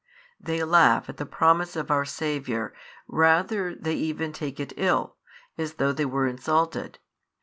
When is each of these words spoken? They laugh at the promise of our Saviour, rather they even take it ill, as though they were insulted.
They 0.39 0.63
laugh 0.63 1.09
at 1.09 1.17
the 1.17 1.27
promise 1.27 1.75
of 1.75 1.91
our 1.91 2.05
Saviour, 2.05 2.73
rather 3.07 3.75
they 3.75 3.93
even 3.93 4.33
take 4.33 4.59
it 4.59 4.73
ill, 4.75 5.15
as 5.59 5.73
though 5.75 5.91
they 5.91 6.05
were 6.05 6.25
insulted. 6.25 6.97